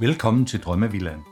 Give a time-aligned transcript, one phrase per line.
[0.00, 1.24] Velkommen til Drømmevillaen.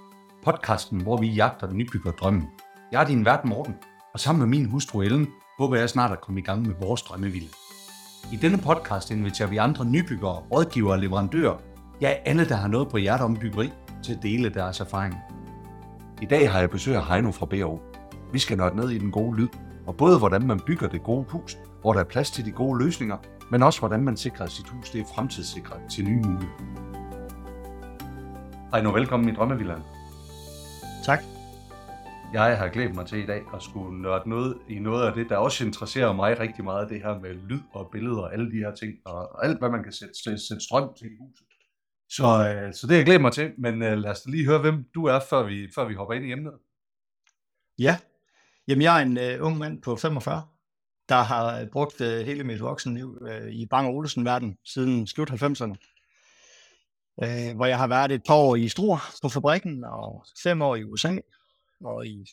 [0.44, 2.48] Podcasten, hvor vi jagter den nybygger drømmen.
[2.92, 3.74] Jeg er din vært Morten,
[4.14, 7.02] og sammen med min hustru Ellen, håber jeg snart at komme i gang med vores
[7.02, 7.48] drømmevilla.
[8.32, 11.56] I denne podcast inviterer vi andre nybyggere, rådgivere og leverandører,
[12.00, 13.72] ja alle, der har noget på hjertet om byggeri,
[14.02, 15.14] til at dele deres erfaring.
[16.22, 17.80] I dag har jeg besøg af Heino fra BO.
[18.32, 19.48] Vi skal nørde ned i den gode lyd,
[19.86, 22.84] og både hvordan man bygger det gode hus, hvor der er plads til de gode
[22.84, 23.16] løsninger,
[23.50, 26.95] men også hvordan man sikrer, at sit hus det er fremtidssikret til nye muligheder.
[28.76, 29.82] Heino, velkommen i Drømmevillaen.
[31.04, 31.18] Tak.
[32.32, 35.28] Jeg har glædet mig til i dag at skulle nørde noget i noget af det,
[35.28, 38.56] der også interesserer mig rigtig meget, det her med lyd og billeder og alle de
[38.56, 41.46] her ting, og alt hvad man kan sætte, sætte, sætte strøm til i huset.
[42.10, 44.60] Så, øh, så det har jeg glædet mig til, men øh, lad os lige høre,
[44.60, 46.54] hvem du er, før vi, før vi hopper ind i emnet.
[47.78, 47.98] Ja,
[48.68, 50.42] jamen jeg er en uh, ung mand på 45,
[51.08, 55.95] der har brugt uh, hele mit voksenliv uh, i Bang Olufsen-verden siden slut 90'erne.
[57.22, 60.76] Uh, hvor jeg har været et par år i Struer på fabrikken, og fem år
[60.76, 61.16] i USA.
[61.84, 62.26] Og i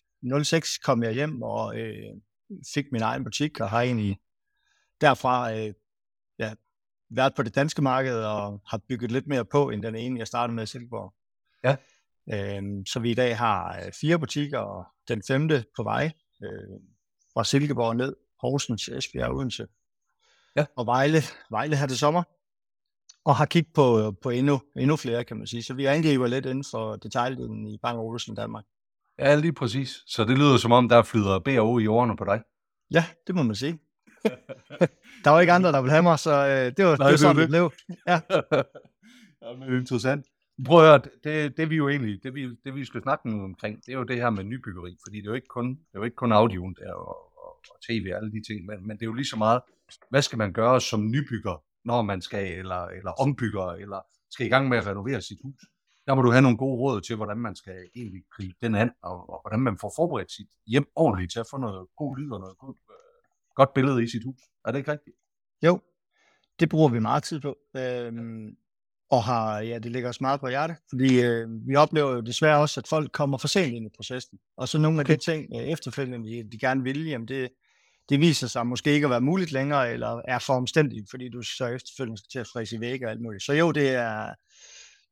[0.43, 2.17] 06 kom jeg hjem og uh,
[2.73, 4.19] fik min egen butik, og har egentlig
[5.01, 5.73] derfra uh,
[6.39, 6.53] ja,
[7.09, 10.27] været på det danske marked, og har bygget lidt mere på, end den ene, jeg
[10.27, 11.13] startede med i Silkeborg.
[11.63, 11.75] Ja.
[12.25, 16.79] Uh, så vi i dag har uh, fire butikker, og den femte på vej, uh,
[17.33, 19.67] fra Silkeborg ned, Horsens, Esbjerg Odense.
[20.55, 20.65] Ja.
[20.75, 21.21] Og Vejle,
[21.51, 22.23] Vejle her til sommer.
[23.25, 25.63] Og har kigget på, på endnu, endnu flere, kan man sige.
[25.63, 28.63] Så vi angriber lidt inden for detaljdelen i Bang Olufsen Danmark.
[29.19, 30.03] Ja, lige præcis.
[30.07, 32.41] Så det lyder som om, der flyder B&O i årene på dig.
[32.91, 33.79] Ja, det må man sige.
[35.23, 37.09] der var ikke andre, der ville have mig, så øh, det var, Nej, det var
[37.09, 37.71] det sådan, var det blev.
[38.07, 38.21] Ja.
[39.43, 40.25] ja, men interessant.
[40.65, 43.43] Prøv at høre, det, det vi jo egentlig, det vi, det vi skal snakke nu
[43.43, 45.93] omkring, det er jo det her med nybyggeri, fordi det er jo ikke kun, det
[45.93, 48.87] er jo ikke kun audioen der og, og, og tv og alle de ting, men,
[48.87, 49.61] men det er jo lige så meget,
[50.09, 53.99] hvad skal man gøre som nybygger, når man skal, eller, eller ombygger, eller
[54.31, 55.61] skal i gang med at renovere sit hus.
[56.07, 58.91] Der må du have nogle gode råd til, hvordan man skal egentlig gribe den an,
[59.03, 62.31] og, og hvordan man får forberedt sit hjem ordentligt til at få noget god lyd
[62.31, 64.41] og noget god, øh, godt billede i sit hus.
[64.65, 65.15] Er det ikke rigtigt?
[65.63, 65.79] Jo,
[66.59, 67.57] det bruger vi meget tid på.
[67.77, 68.57] Øhm,
[69.09, 72.59] og har, ja, det ligger os meget på hjerte, fordi øh, vi oplever jo desværre
[72.59, 74.39] også, at folk kommer for sent ind i processen.
[74.57, 77.49] Og så nogle af de ting øh, efterfølgende, de, de gerne vil, jamen det,
[78.09, 81.41] det viser sig måske ikke at være muligt længere, eller er for omstændigt, fordi du
[81.41, 83.43] så efterfølgende skal til at fræse i væg og alt muligt.
[83.43, 84.33] Så jo, det er,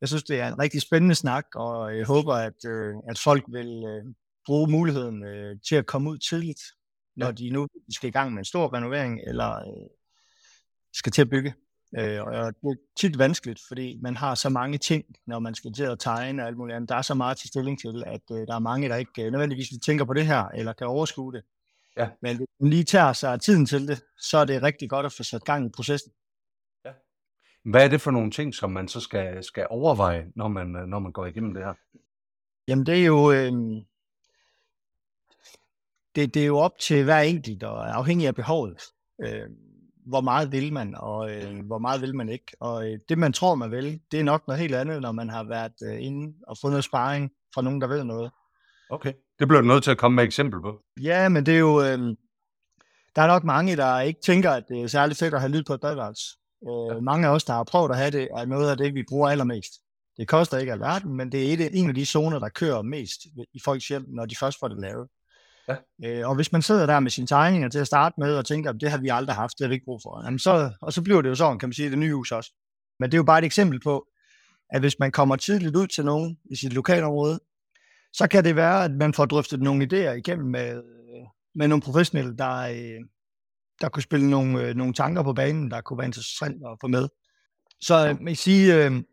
[0.01, 3.43] jeg synes, det er en rigtig spændende snak, og jeg håber, at, øh, at folk
[3.47, 4.13] vil øh,
[4.45, 6.61] bruge muligheden øh, til at komme ud tidligt,
[7.15, 7.31] når Ja.
[7.31, 9.89] de nu skal i gang med en stor renovering, eller øh,
[10.93, 11.53] skal til at bygge.
[11.99, 15.73] Øh, og det er tit vanskeligt, fordi man har så mange ting, når man skal
[15.73, 16.89] til at tegne og alt muligt andet.
[16.89, 19.31] Der er så meget til stilling til, at øh, der er mange, der ikke øh,
[19.31, 21.41] nødvendigvis tænker på det her, eller kan overskue det.
[21.97, 22.09] Ja.
[22.21, 25.13] Men hvis man lige tager sig tiden til det, så er det rigtig godt at
[25.13, 26.11] få sat gang i processen.
[27.65, 30.99] Hvad er det for nogle ting, som man så skal, skal overveje, når man, når
[30.99, 31.73] man går igennem det her?
[32.67, 33.51] Jamen det er jo, øh,
[36.15, 38.81] det, det er jo op til hver enkelt, og afhængig af behovet.
[39.23, 39.49] Øh,
[40.05, 42.45] hvor meget vil man, og øh, hvor meget vil man ikke.
[42.59, 45.29] Og øh, det, man tror, man vil, det er nok noget helt andet, når man
[45.29, 48.31] har været øh, inde og fået noget sparring fra nogen, der ved noget.
[48.91, 49.13] Okay.
[49.39, 50.79] Det bliver du nødt til at komme med et eksempel på.
[51.01, 51.81] Ja, men det er jo...
[51.81, 52.15] Øh,
[53.15, 55.63] der er nok mange, der ikke tænker, at det er særlig fedt at have lyd
[55.63, 56.25] på et badeværelse.
[56.67, 56.99] Øh, Ja.
[57.01, 59.29] mange af os, der har prøvet at have det, er noget af det, vi bruger
[59.29, 59.71] allermest.
[60.17, 63.19] Det koster ikke alverden, men det er et, en af de zoner, der kører mest
[63.53, 65.07] i folks hjem, når de først får det lavet.
[65.67, 65.75] Ja.
[66.05, 68.69] Øh, og hvis man sidder der med sine tegninger til at starte med, og tænker,
[68.69, 70.93] at det har vi aldrig haft, det har vi ikke brug for, jamen så, og
[70.93, 72.51] så bliver det jo sådan, kan man sige, det nye hus også.
[72.99, 74.07] Men det er jo bare et eksempel på,
[74.69, 77.39] at hvis man kommer tidligt ud til nogen i sit lokalområde,
[78.13, 80.83] så kan det være, at man får drøftet nogle idéer igennem med,
[81.55, 82.99] med nogle professionelle, der, øh,
[83.81, 86.87] der kunne spille nogle, øh, nogle tanker på banen, der kunne være interessant at få
[86.87, 87.07] med.
[87.81, 89.03] Så øh, man kan sige,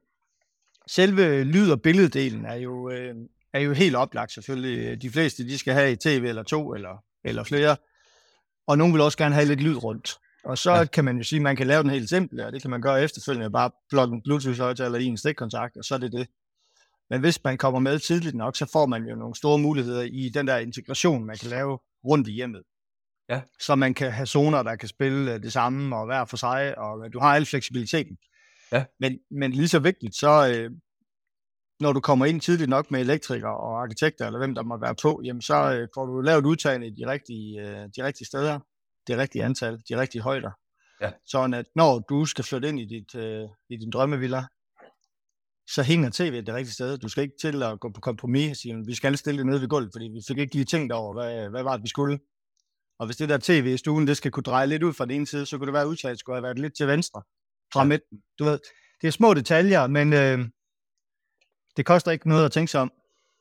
[0.87, 2.91] selve lyd- og billeddelen er jo,
[3.53, 5.03] er jo helt oplagt selvfølgelig.
[5.03, 7.77] De fleste, de skal have et tv eller to eller, eller flere,
[8.67, 10.19] og nogle vil også gerne have lidt lyd rundt.
[10.45, 10.85] Og så Ja.
[10.85, 12.83] kan man jo sige, at man kan lave den helt simple, og det kan man
[12.83, 16.29] gøre efterfølgende, bare plukke en Bluetooth-højtaler i en stikkontakt, og så er det det.
[17.10, 20.28] Men hvis man kommer med tidligt nok, så får man jo nogle store muligheder i
[20.34, 22.62] den der integration, man kan lave rundt i hjemmet.
[23.28, 23.40] Ja.
[23.60, 26.78] Så man kan have zoner, der kan spille øh, det samme og hver for sig,
[26.78, 28.16] og du har al fleksibiliteten.
[28.72, 28.84] Ja.
[29.00, 30.70] Men, men lige så vigtigt, så øh,
[31.81, 34.94] når du kommer ind tidligt nok med elektrikere og arkitekter, eller hvem der må være
[35.02, 38.60] på, jamen så øh, får du lavet udtagene i de rigtige, øh, de rigtige steder,
[39.06, 40.50] det rigtige antal, de rigtige højder.
[41.00, 41.10] Ja.
[41.26, 44.44] Sådan at når du skal flytte ind i, dit, øh, i din drømmevilla,
[45.75, 46.99] så hænger tv det rigtige sted.
[46.99, 49.61] Du skal ikke til at gå på kompromis og sige, vi skal stille det nede
[49.61, 52.19] ved gulvet, fordi vi fik ikke lige tænkt over, hvad, hvad var det, vi skulle.
[52.99, 55.11] Og hvis det der tv i stuen, det skal kunne dreje lidt ud fra den
[55.11, 57.23] ene side, så kunne det være, at udtaget skulle have været lidt til venstre
[57.73, 58.23] fra midten.
[58.38, 58.59] Du ved,
[59.00, 60.38] det er små detaljer, men, øh,
[61.76, 62.93] det koster ikke noget at tænke sig om.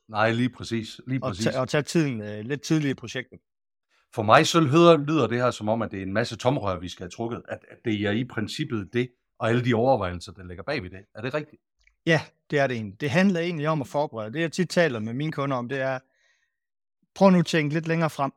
[0.08, 1.00] Nej, lige præcis.
[1.06, 1.46] Lige præcis.
[1.46, 3.38] Og, tage, og tage tiden øh, lidt tidligere i projektet.
[4.14, 6.78] For mig så lyder, lyder det her som om, at det er en masse tomrør,
[6.78, 7.42] vi skal have trukket.
[7.48, 9.08] At, at det er i princippet det,
[9.38, 10.98] og alle de overvejelser, der ligger bag ved det.
[11.14, 11.62] Er det rigtigt?
[12.06, 13.00] Ja, det er det egentlig.
[13.00, 14.32] Det handler egentlig om at forberede.
[14.32, 15.98] Det jeg tit taler med mine kunder om, det er,
[17.14, 18.32] prøv nu at tænke lidt længere frem.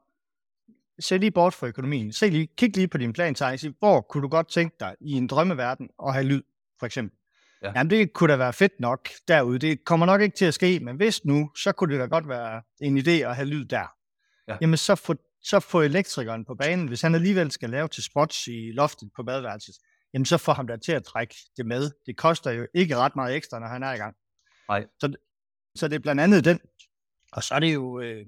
[0.99, 2.13] Se lige bort fra økonomien.
[2.13, 5.11] Se lige, kig lige på din plan, sig, hvor kunne du godt tænke dig i
[5.11, 6.41] en drømmeverden at have lyd,
[6.79, 7.17] for eksempel.
[7.63, 7.71] Ja.
[7.75, 9.59] Jamen, det kunne da være fedt nok derude.
[9.59, 12.27] Det kommer nok ikke til at ske, men hvis nu, så kunne det da godt
[12.27, 13.93] være en idé at have lyd der.
[14.47, 14.57] Ja.
[14.61, 16.87] Jamen, så få, så få elektrikeren på banen.
[16.87, 19.75] Hvis han alligevel skal lave til spots i loftet på badeværelset,
[20.13, 21.91] jamen så får ham der til at trække det med.
[22.05, 24.15] Det koster jo ikke ret meget ekstra, når han er i gang.
[24.69, 24.85] Nej.
[24.99, 25.13] Så,
[25.75, 26.59] så det er blandt andet den.
[27.31, 28.25] Og så er det jo, øh,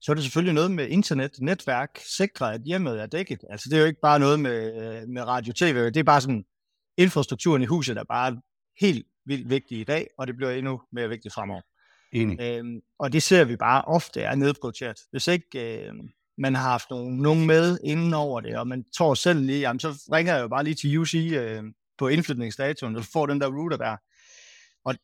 [0.00, 3.44] så er det selvfølgelig noget med internet, netværk, sikre, at hjemmet er dækket.
[3.50, 6.44] Altså det er jo ikke bare noget med, øh, med radio-tv, det er bare sådan
[6.96, 8.40] infrastrukturen i huset, der er bare
[8.80, 11.60] helt vildt vigtig i dag, og det bliver endnu mere vigtigt fremover.
[12.12, 12.40] Enig.
[12.40, 14.96] Øhm, og det ser vi bare ofte er nedprioriteret.
[15.10, 15.94] Hvis ikke øh,
[16.38, 19.80] man har haft nogen, nogen med inden over det, og man tror selv lige, jamen,
[19.80, 21.62] så ringer jeg jo bare lige til UC øh,
[21.98, 23.96] på indflytningsdatoen, og får den der router der.
[24.84, 24.94] Og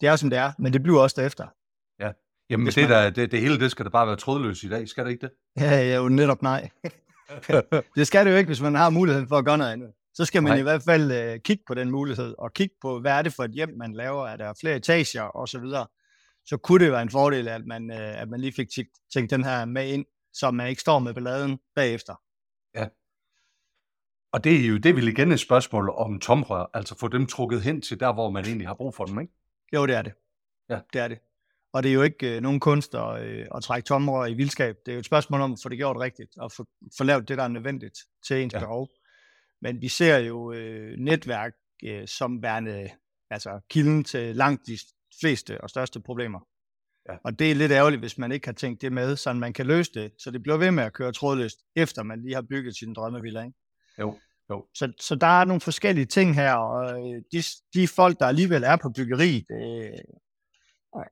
[0.00, 1.46] det er jo som det er, men det bliver også derefter.
[2.00, 2.12] Ja,
[2.50, 2.90] jamen det, man...
[2.90, 5.26] der, det, det hele det skal da bare være trådløst i dag, skal det ikke
[5.26, 5.32] det?
[5.62, 6.70] Ja, ja jo netop nej.
[7.96, 9.90] det skal det jo ikke, hvis man har muligheden for at gøre noget andet.
[10.14, 10.58] Så skal man Nej.
[10.58, 13.44] i hvert fald øh, kigge på den mulighed, og kigge på, hvad er det for
[13.44, 15.86] et hjem, man laver, er der flere etager og så videre.
[16.46, 18.68] Så kunne det være en fordel, at man, øh, at man lige fik
[19.14, 20.04] tænkt den her med ind,
[20.38, 22.14] så man ikke står med balladen bagefter.
[22.74, 22.88] Ja.
[24.32, 27.62] Og det er jo det vil igen et spørgsmål om tomrør, altså få dem trukket
[27.62, 29.32] hen til der, hvor man egentlig har brug for dem, ikke?
[29.72, 30.12] Jo, det er det.
[30.68, 30.80] Ja.
[30.92, 31.18] Det er det.
[31.72, 34.76] Og det er jo ikke øh, nogen kunst at, øh, at trække tomrør i vildskab.
[34.86, 36.64] Det er jo et spørgsmål om at få det gjort rigtigt, og få,
[36.98, 38.58] få lavet det, der er nødvendigt til ens ja.
[38.58, 38.88] behov.
[39.62, 41.52] Men vi ser jo øh, netværk
[41.84, 42.90] øh, som værende
[43.30, 44.78] altså kilden til langt de
[45.20, 46.40] fleste og største problemer.
[47.08, 47.16] Ja.
[47.24, 49.66] Og det er lidt ærgerligt, hvis man ikke har tænkt det med, så man kan
[49.66, 52.76] løse det, så det bliver ved med at køre trådløst, efter man lige har bygget
[52.76, 53.44] sin drømmevilla.
[53.44, 53.58] Ikke?
[53.98, 54.18] Jo,
[54.50, 54.66] jo.
[54.74, 57.42] Så, så der er nogle forskellige ting her, og øh, de,
[57.74, 59.92] de folk, der alligevel er på byggeri, det,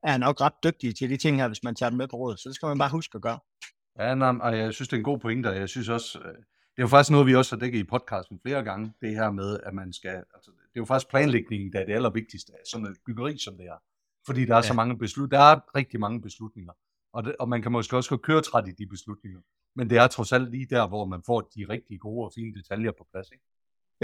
[0.03, 2.41] er nok ret dygtige til de ting her, hvis man tager dem med på rådet.
[2.41, 3.39] Så det skal man bare huske at gøre.
[3.99, 6.35] Ja, nej, og jeg synes, det er en god pointe, og jeg synes også, øh,
[6.75, 9.31] det er jo faktisk noget, vi også har dækket i podcasten flere gange, det her
[9.31, 12.87] med, at man skal, altså, det er jo faktisk planlægningen, der er det allervigtigste sådan
[12.87, 13.79] et byggeri, som det er.
[14.27, 14.63] Fordi der er ja.
[14.63, 16.73] så mange beslutninger, der er rigtig mange beslutninger,
[17.13, 19.41] og, det, og man kan måske også køre træt i de beslutninger.
[19.77, 22.55] Men det er trods alt lige der, hvor man får de rigtig gode og fine
[22.55, 23.45] detaljer på plads, ikke?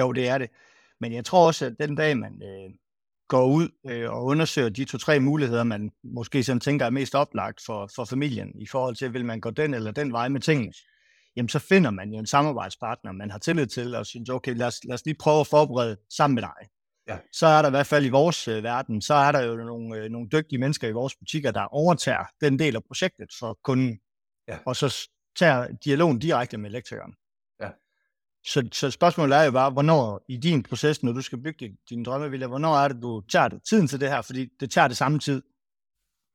[0.00, 0.50] Jo, det er det.
[1.00, 2.70] Men jeg tror også, at den dag, man øh,
[3.28, 7.62] går ud øh, og undersøger de to-tre muligheder, man måske sådan tænker er mest oplagt
[7.66, 10.72] for, for familien, i forhold til, vil man gå den eller den vej med tingene,
[11.36, 14.66] jamen så finder man jo en samarbejdspartner, man har tillid til, og synes, okay, lad
[14.66, 16.68] os, lad os lige prøve at forberede sammen med dig.
[17.08, 17.18] Ja.
[17.32, 19.96] Så er der i hvert fald i vores øh, verden, så er der jo nogle,
[19.96, 24.00] øh, nogle dygtige mennesker i vores butikker, der overtager den del af projektet for kunden,
[24.48, 24.58] ja.
[24.66, 27.14] og så tager dialogen direkte med elektrikeren.
[27.60, 27.70] Ja.
[28.44, 31.76] Så, så spørgsmålet er jo bare, hvornår i din proces, når du skal bygge din,
[31.90, 34.88] din drømmevilla, hvornår er det, du tager det, tiden til det her, fordi det tager
[34.88, 35.42] det samme tid.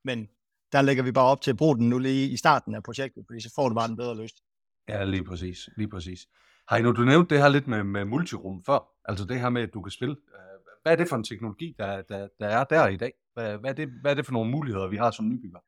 [0.03, 0.27] Men
[0.71, 3.23] der lægger vi bare op til at bruge den nu lige i starten af projektet,
[3.27, 4.45] fordi så får du bare en bedre løsning.
[4.89, 5.69] Ja, lige præcis.
[5.77, 6.27] Lige præcis.
[6.71, 9.61] I nu, du nævnte det her lidt med, med multirum før, altså det her med,
[9.61, 10.15] at du kan spille.
[10.15, 10.54] Øh,
[10.85, 13.13] hvad er det for en teknologi, der, der, der er der i dag?
[13.33, 15.59] Hvad, hvad, er det, hvad er det for nogle muligheder, vi har som nybygger?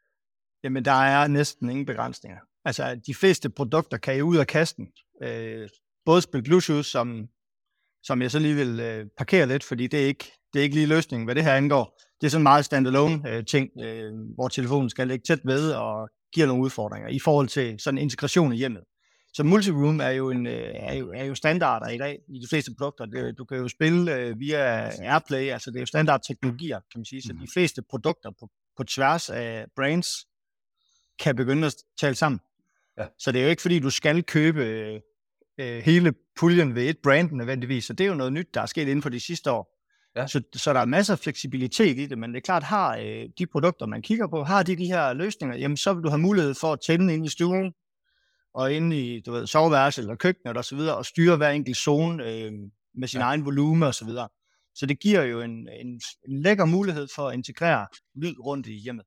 [0.63, 2.39] Jamen, der er næsten ingen begrænsninger.
[2.65, 4.87] Altså, de fleste produkter kan I ud af kasten.
[5.23, 5.69] Øh,
[6.05, 7.27] både spil Bluetooth, som,
[8.03, 10.75] som jeg så lige vil øh, parkere lidt, fordi det er, ikke, det er ikke
[10.75, 11.99] lige løsningen, hvad det her angår.
[12.21, 16.09] Det er sådan meget standalone øh, ting, øh, hvor telefonen skal ligge tæt ved og
[16.33, 18.83] giver nogle udfordringer i forhold til sådan integration i hjemmet.
[19.37, 22.47] Så multiroom er jo, en, øh, er jo, er jo standarder i dag i de
[22.49, 23.31] fleste produkter.
[23.31, 27.21] Du kan jo spille øh, via AirPlay, altså det er jo standardteknologier, kan man sige.
[27.21, 27.47] Så de mm.
[27.53, 30.07] fleste produkter på, på tværs af brands
[31.19, 32.39] kan begynde at tale sammen.
[32.97, 33.05] Ja.
[33.19, 34.63] Så det er jo ikke fordi, du skal købe
[35.57, 37.85] øh, hele puljen ved et brand nødvendigvis.
[37.85, 39.77] Så det er jo noget nyt, der er sket inden for de sidste år.
[40.15, 40.27] Ja.
[40.27, 43.29] Så, så der er masser af fleksibilitet i det, men det er klart, har øh,
[43.37, 46.21] de produkter, man kigger på, har de de her løsninger, jamen så vil du have
[46.21, 47.73] mulighed for at tænde ind i stuen,
[48.57, 51.77] og inde i du ved, soveværelse eller køkkenet og så videre, og styre hver enkelt
[51.77, 52.51] zone øh,
[52.95, 53.25] med sin ja.
[53.25, 54.29] egen volume og så videre.
[54.75, 58.73] Så det giver jo en, en, en lækker mulighed for at integrere lyd rundt i
[58.73, 59.05] hjemmet.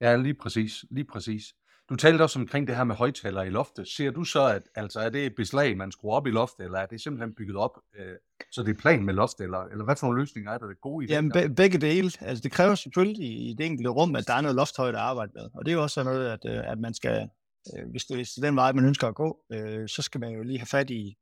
[0.00, 0.84] Ja, lige præcis.
[0.90, 1.42] Lige præcis.
[1.88, 3.88] Du talte også omkring det her med højtaler i loftet.
[3.88, 6.78] Ser du så, at altså, er det et beslag, man skruer op i loftet, eller
[6.78, 8.14] er det simpelthen bygget op, øh,
[8.52, 10.80] så det er plan med loft, eller, eller hvad for nogle løsninger er der, det
[10.80, 11.14] gode i det?
[11.14, 12.10] Jamen, be- begge dele.
[12.20, 15.32] Altså, det kræver selvfølgelig i det enkelte rum, at der er noget lofthøjde at arbejde
[15.34, 15.42] med.
[15.54, 17.28] Og det er jo også sådan noget, at, øh, at man skal,
[17.76, 20.20] øh, hvis, det, hvis det er den vej, man ønsker at gå, øh, så skal
[20.20, 21.16] man jo lige have fat i,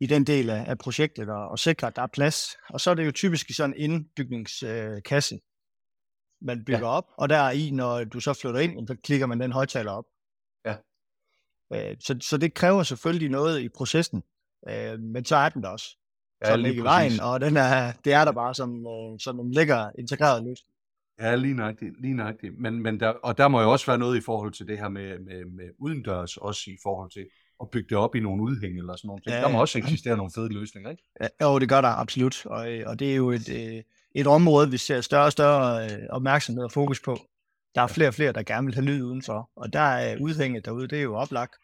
[0.00, 2.56] i den del af, af projektet og, og sikre, at der er plads.
[2.70, 5.40] Og så er det jo typisk i sådan en indbygningskasse,
[6.40, 6.86] man bygger ja.
[6.86, 10.04] op, og der i, når du så flytter ind, så klikker man den højtaler op.
[10.64, 10.76] Ja.
[11.72, 14.22] Øh, så, så det kræver selvfølgelig noget i processen,
[14.68, 15.96] øh, men så er den der også.
[16.44, 19.40] Ja, så den i vejen, og den er, det er der bare som, øh, som
[19.40, 20.74] en lækker integreret løsning.
[21.20, 22.00] Ja, lige nøjagtigt.
[22.00, 22.58] Lige nøjagtigt.
[22.58, 24.88] Men, men der, og der må jo også være noget i forhold til det her
[24.88, 27.26] med, med, med udendørs, også i forhold til
[27.60, 29.22] at bygge det op i nogle udhæng eller sådan noget.
[29.26, 31.02] Ja, Der må også eksistere nogle fede løsninger, ikke?
[31.20, 33.82] Ja, jo, det gør der absolut, og, øh, og det er jo et, øh,
[34.14, 37.18] et område, vi ser større og større øh, opmærksomhed og fokus på.
[37.74, 40.64] Der er flere og flere, der gerne vil have lyd udenfor, og der er udhænget
[40.64, 41.54] derude, det er jo oplagt.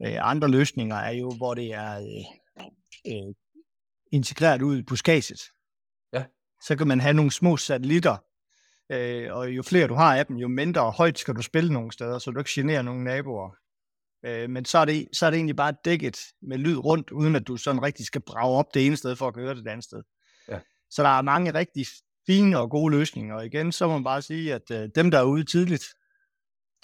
[0.00, 1.96] Andre løsninger er jo, hvor det er
[3.06, 3.34] øh,
[4.12, 5.40] integreret ud i buskaget.
[6.12, 6.24] Ja.
[6.66, 8.16] Så kan man have nogle små satellitter,
[8.92, 11.92] øh, og jo flere du har af dem, jo mindre højt skal du spille nogle
[11.92, 13.50] steder, så du ikke generer nogle naboer.
[14.26, 17.36] Øh, men så er, det, så er det egentlig bare dækket med lyd rundt, uden
[17.36, 19.70] at du sådan rigtig skal brage op det ene sted for at høre det det
[19.70, 20.02] andet sted.
[20.48, 20.58] Ja.
[20.90, 21.86] Så der er mange rigtig
[22.26, 25.18] fine og gode løsninger, og igen, så må man bare sige, at øh, dem, der
[25.18, 25.84] er ude tidligt,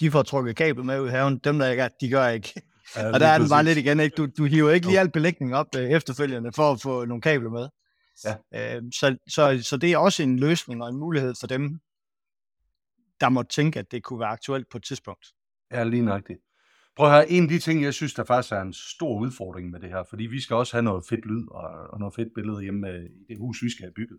[0.00, 2.62] de får trukket kabel med ud i haven, dem, der ikke er, de gør ikke.
[2.96, 4.14] Ja, Og der er den bare lidt igen, ikke?
[4.14, 7.50] Du, du hiver ikke lige alt belægning op øh, efterfølgende for at få nogle kabler
[7.50, 7.68] med.
[8.24, 8.76] Ja.
[8.76, 11.80] Øh, så, så, så det er også en løsning og en mulighed for dem,
[13.24, 15.26] der må tænke, at det kunne være aktuelt på et tidspunkt.
[15.72, 16.40] Ja, lige nøjagtigt.
[16.96, 19.70] Prøv at høre, en af de ting, jeg synes, der faktisk er en stor udfordring
[19.70, 22.34] med det her, fordi vi skal også have noget fedt lyd og, og noget fedt
[22.34, 24.18] billede hjemme øh, i det hus, vi skal have bygget.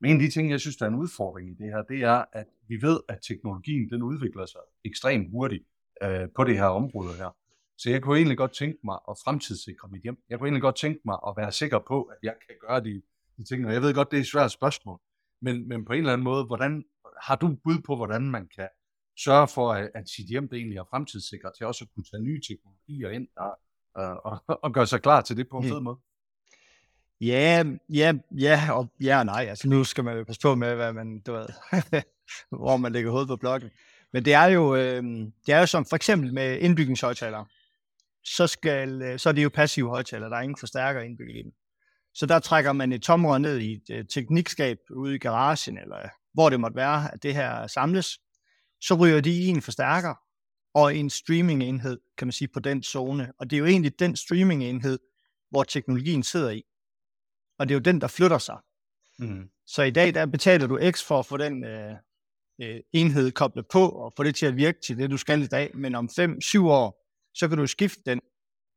[0.00, 2.02] Men en af de ting, jeg synes, der er en udfordring i det her, det
[2.02, 5.64] er, at vi ved, at teknologien den udvikler sig ekstremt hurtigt
[6.02, 7.36] øh, på det her område her.
[7.78, 10.16] Så jeg kunne egentlig godt tænke mig at fremtidssikre mit hjem.
[10.28, 13.02] Jeg kunne egentlig godt tænke mig at være sikker på, at jeg kan gøre de,
[13.36, 13.66] de ting.
[13.66, 14.98] Og jeg ved godt, det er et svært spørgsmål.
[15.42, 16.84] Men, men på en eller anden måde, hvordan,
[17.22, 18.68] har du bud på, hvordan man kan
[19.18, 22.40] sørge for, at, sit hjem det egentlig er fremtidssikret til også at kunne tage nye
[22.48, 23.58] teknologier ind og,
[23.94, 25.98] og, og, og gøre sig klar til det på en fed måde?
[27.20, 29.46] Ja, ja, ja, og ja og nej.
[29.48, 31.46] Altså nu skal man jo passe på med, hvad man, du ved,
[32.50, 33.70] hvor man lægger hovedet på blokken.
[34.12, 35.02] Men det er jo, øh,
[35.46, 37.46] det er jo som for eksempel med indbygningshøjtalere.
[38.24, 41.42] Så, skal, øh, så er det jo passive højtalere, der er ingen forstærker indbygget i
[41.42, 41.52] dem.
[42.14, 46.08] Så der trækker man et tomrør ned i et øh, teknikskab ude i garagen, eller
[46.34, 48.18] hvor det måtte være, at det her samles.
[48.80, 50.14] Så ryger de i en forstærker
[50.74, 53.32] og en streamingenhed, kan man sige, på den zone.
[53.38, 54.98] Og det er jo egentlig den streamingenhed,
[55.50, 56.62] hvor teknologien sidder i.
[57.58, 58.58] Og det er jo den, der flytter sig.
[59.18, 59.50] Mm.
[59.66, 61.96] Så i dag, der betaler du X for at få den øh,
[62.62, 65.46] øh, enhed koblet på, og få det til at virke til det, du skal i
[65.46, 65.76] dag.
[65.76, 68.20] Men om 5-7 år, så kan du skifte den,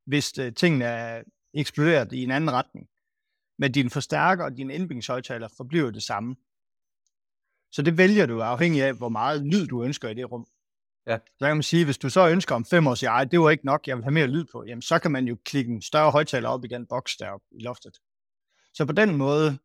[0.06, 2.88] hvis øh, tingene er eksploderet i en anden retning.
[3.60, 6.36] Men din forstærker og din indbyggingshøjtaler forbliver det samme.
[7.76, 10.46] Så det vælger du afhængig af, hvor meget lyd du ønsker i det rum.
[11.08, 11.18] Ja.
[11.18, 13.66] Så kan man sige, hvis du så ønsker om fem år, siger, det var ikke
[13.66, 16.12] nok, jeg vil have mere lyd på, jamen så kan man jo klikke en større
[16.12, 17.98] højtaler op i den boks deroppe i loftet.
[18.74, 19.58] Så på den måde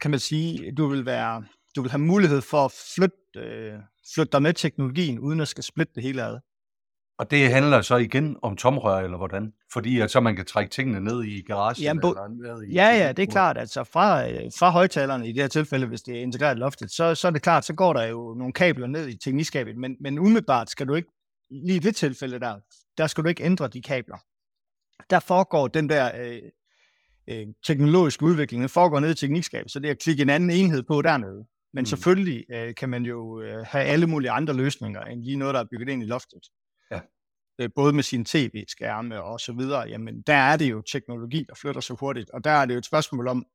[0.00, 1.44] kan man sige, du vil være,
[1.76, 3.74] du vil have mulighed for at flytte, øh,
[4.14, 6.38] flytte dig med teknologien, uden at skal splitte det hele ad.
[7.18, 9.52] Og det handler så igen om tomrør, eller hvordan?
[9.72, 11.82] Fordi at så man kan trække tingene ned i garagen?
[11.82, 15.28] Jamen, bo- eller ned i Ja, ja, det er klart, altså fra, øh, fra højtalerne
[15.28, 17.74] i det her tilfælde, hvis det er integreret loftet, så, så er det klart, så
[17.74, 21.08] går der jo nogle kabler ned i teknikskabet, men, men umiddelbart skal du ikke,
[21.50, 22.56] lige i det tilfælde der,
[22.98, 24.18] der skal du ikke ændre de kabler.
[25.10, 26.42] Der foregår den der øh,
[27.28, 30.50] øh, teknologiske udvikling, den foregår ned i teknikskabet, så det er at klikke en anden
[30.50, 31.44] enhed på dernede.
[31.72, 31.86] Men mm.
[31.86, 35.60] selvfølgelig øh, kan man jo øh, have alle mulige andre løsninger, end lige noget, der
[35.60, 36.42] er bygget ind i loftet.
[37.58, 41.54] Øh, både med sine tv-skærme og så videre, jamen der er det jo teknologi, der
[41.54, 43.46] flytter sig hurtigt, og der er det jo et spørgsmål om,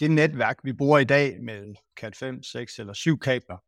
[0.00, 3.58] det netværk, vi bruger i dag med Cat 5, 6 eller 7 kabler,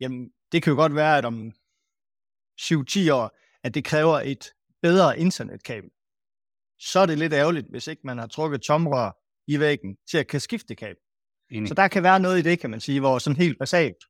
[0.00, 1.52] jamen det kan jo godt være, at om
[2.60, 5.90] 7-10 år, at det kræver et bedre internetkabel.
[6.78, 9.10] Så er det lidt ærgerligt, hvis ikke man har trukket tomrør
[9.46, 10.96] i væggen til at kan skifte kabel.
[11.50, 11.68] Enig.
[11.68, 14.04] Så der kan være noget i det, kan man sige, hvor sådan helt basalt,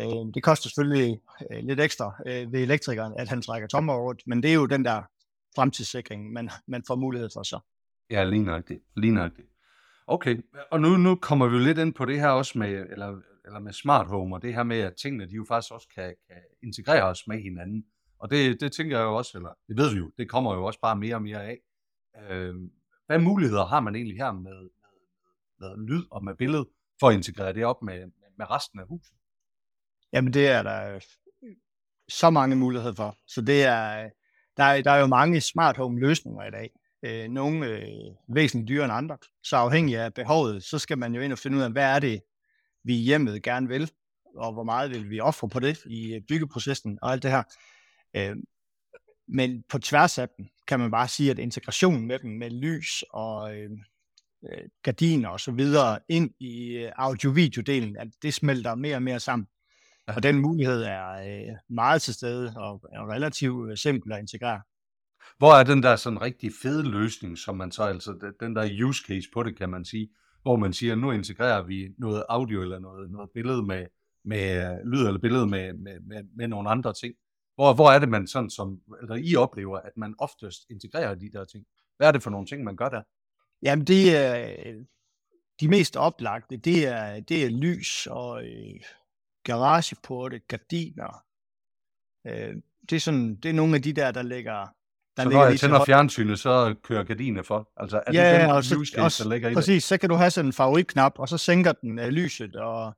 [0.00, 4.22] øh, det koster selvfølgelig øh, lidt ekstra øh, ved elektrikeren, at han trækker tomrør rundt,
[4.26, 5.02] men det er jo den der
[5.54, 7.60] fremtidssikring, man, man får mulighed for så.
[8.10, 8.82] Ja, lige nøjagtigt.
[8.96, 9.48] Lige nøjagtigt.
[10.06, 10.36] Okay,
[10.70, 13.58] og nu, nu kommer vi jo lidt ind på det her også med, eller, eller
[13.58, 16.36] med smart home, og det her med, at tingene, de jo faktisk også kan, kan
[16.62, 17.84] integreres med hinanden.
[18.18, 20.64] Og det, det tænker jeg jo også, eller det ved vi jo, det kommer jo
[20.64, 21.58] også bare mere og mere af.
[22.30, 22.54] Øh,
[23.06, 24.68] hvad muligheder har man egentlig her med,
[25.60, 26.68] med, med lyd og med billede,
[27.00, 29.17] for at integrere det op med, med resten af huset?
[30.12, 31.00] Jamen det er der øh,
[32.08, 33.16] så mange muligheder for.
[33.26, 34.10] Så det er,
[34.56, 36.70] der er, der er jo mange smart home løsninger i dag.
[37.02, 37.88] Øh, nogle øh,
[38.28, 39.18] væsentligt dyrere end andre.
[39.42, 41.98] Så afhængig af behovet, så skal man jo ind og finde ud af, hvad er
[41.98, 42.20] det,
[42.84, 43.90] vi i hjemmet gerne vil,
[44.36, 47.42] og hvor meget vil vi ofre på det i øh, byggeprocessen og alt det her.
[48.16, 48.36] Øh,
[49.28, 53.04] men på tværs af dem kan man bare sige, at integrationen med dem, med lys
[53.10, 53.70] og øh,
[54.44, 59.48] øh gardiner og så videre, ind i audio-video-delen, at det smelter mere og mere sammen.
[60.16, 64.60] Og den mulighed er øh, meget til stede og er relativt øh, simpel at integrere.
[65.38, 69.02] Hvor er den der sådan rigtig fede løsning, som man så altså, den der use
[69.06, 70.08] case på det, kan man sige,
[70.42, 73.86] hvor man siger, nu integrerer vi noget audio eller noget, noget billede med,
[74.24, 77.14] med lyd eller billede med, med, med, med nogle andre ting.
[77.54, 81.30] Hvor, hvor er det, man sådan som, eller I oplever, at man oftest integrerer de
[81.32, 81.64] der ting?
[81.96, 83.02] Hvad er det for nogle ting, man gør der?
[83.62, 84.74] Jamen, det er
[85.60, 88.80] de mest oplagte, det er, det er lys og øh,
[89.52, 91.24] garageporte, gardiner.
[92.26, 92.54] Øh,
[92.90, 94.66] det, er sådan, det er nogle af de der, der ligger
[95.16, 97.70] der så når jeg tænder fjernsynet, så kører gardiner for?
[97.76, 99.88] Altså, er ja, det den og så, også, der ligger i præcis, det?
[99.88, 102.96] så kan du have sådan en favoritknap, og så sænker den uh, lyset, og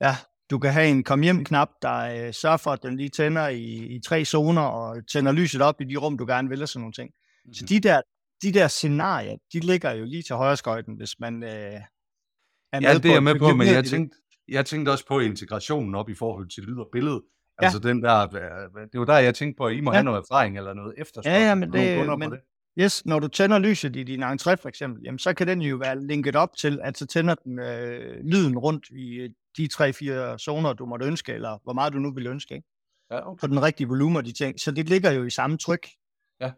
[0.00, 0.16] ja,
[0.50, 3.48] du kan have en kom hjem knap, der uh, sørger for, at den lige tænder
[3.48, 6.68] i, i tre zoner, og tænder lyset op i de rum, du gerne vil, og
[6.68, 7.10] sådan nogle ting.
[7.10, 7.54] Mm-hmm.
[7.54, 8.00] Så de der,
[8.42, 11.80] de der scenarier, de ligger jo lige til højre skøjten, hvis man uh, er
[12.72, 15.94] med Ja, det er jeg med på, men jeg tænkte, jeg tænkte også på integrationen
[15.94, 17.22] op i forhold til lyd og billede.
[17.60, 17.64] Ja.
[17.64, 18.26] Altså den der,
[18.92, 19.94] det var der, jeg tænkte på, at I må ja.
[19.94, 21.22] have noget erfaring eller noget efter.
[21.24, 22.40] Ja, ja, men det, men, det.
[22.80, 25.76] Yes, når du tænder lyset i din entré for eksempel, jamen, så kan den jo
[25.76, 30.38] være linket op til, at så tænder den øh, lyden rundt i øh, de tre-fire
[30.38, 32.68] zoner, du måtte ønske, eller hvor meget du nu vil ønske, ikke?
[33.10, 33.40] Ja, okay.
[33.40, 34.60] på den rigtige volumen og de ting.
[34.60, 35.88] Så det ligger jo i samme tryk.
[36.40, 36.52] Ja.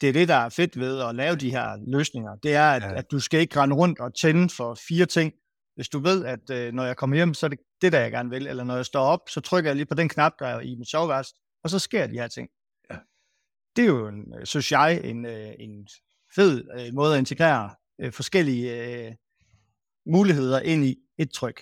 [0.00, 2.34] Det er det, der er fedt ved at lave de her løsninger.
[2.34, 2.98] Det er, at, ja.
[2.98, 5.32] at du skal ikke rende rundt og tænde for fire ting,
[5.76, 8.10] hvis du ved, at øh, når jeg kommer hjem, så er det det, der jeg
[8.10, 10.46] gerne vil, eller når jeg står op, så trykker jeg lige på den knap, der
[10.46, 12.48] er i mit soveværelse, og så sker de her ting.
[12.90, 12.96] Ja.
[13.76, 15.88] Det er jo, en, øh, synes jeg, en, øh, en
[16.34, 19.14] fed øh, måde at integrere øh, forskellige øh,
[20.06, 21.60] muligheder ind i et tryk.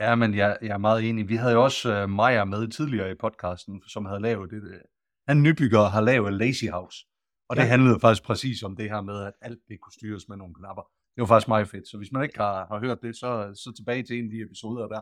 [0.00, 1.28] Ja, men jeg, jeg er meget enig.
[1.28, 4.62] Vi havde jo også øh, Maja med tidligere i podcasten, som havde lavet det.
[4.62, 4.80] Øh,
[5.28, 7.06] han nybygger har lavet Lazy House.
[7.48, 7.68] Og det ja.
[7.68, 10.82] handlede faktisk præcis om det her med, at alt det kunne styres med nogle knapper.
[11.14, 11.88] Det var faktisk meget fedt.
[11.88, 14.42] Så hvis man ikke har, har hørt det, så, så tilbage til en af de
[14.42, 15.00] episoder der.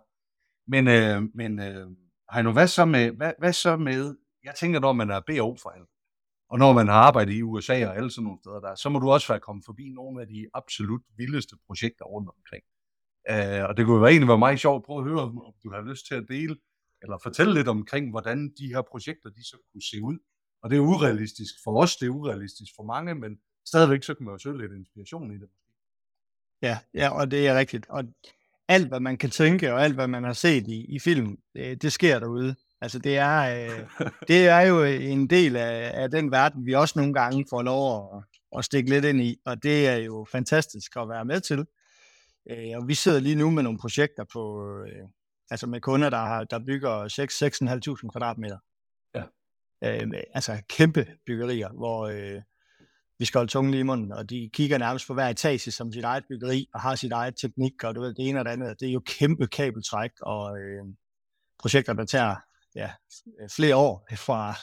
[0.67, 1.87] Men, øh, men øh,
[2.33, 5.71] Heino, hvad så, med, hvad, hvad så med, jeg tænker, når man er BO for
[5.71, 5.89] alt,
[6.51, 8.99] og når man har arbejdet i USA og alle sådan nogle steder der, så må
[8.99, 12.65] du også være kommet forbi nogle af de absolut vildeste projekter rundt omkring.
[13.31, 15.71] Øh, og det kunne jo egentlig være meget sjovt at prøve at høre, om du
[15.73, 16.57] har lyst til at dele,
[17.03, 20.19] eller fortælle lidt omkring, hvordan de her projekter, de så kunne se ud.
[20.63, 24.25] Og det er urealistisk for os, det er urealistisk for mange, men stadigvæk så kan
[24.25, 25.49] man jo søge lidt inspiration i det.
[26.63, 27.87] Ja, ja, og det er rigtigt.
[27.89, 28.05] Og
[28.69, 31.83] alt, hvad man kan tænke, og alt, hvad man har set i, i film, det,
[31.83, 32.55] det sker derude.
[32.81, 33.89] Altså, det er, øh,
[34.29, 38.17] det er jo en del af, af den verden, vi også nogle gange får lov
[38.17, 38.25] at,
[38.59, 41.67] at stikke lidt ind i, og det er jo fantastisk at være med til.
[42.51, 45.09] Øh, og vi sidder lige nu med nogle projekter på, øh,
[45.51, 47.05] altså med kunder, der, har, der bygger
[48.05, 48.59] 6-6.500 kvadratmeter.
[49.15, 49.23] Ja.
[49.85, 52.43] Øh, altså kæmpe byggerier, hvor, øh,
[53.21, 55.93] vi skal holde tungen lige i munden, og de kigger nærmest på hver etage som
[55.93, 58.51] sit eget byggeri, og har sit eget teknik, og du ved, det ene og det
[58.51, 58.81] andet.
[58.81, 60.85] Det er jo kæmpe kabeltræk, og øh,
[61.59, 62.37] projekter, der tager
[62.75, 62.91] ja,
[63.51, 64.55] flere år fra,